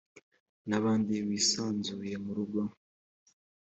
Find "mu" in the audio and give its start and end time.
2.23-2.31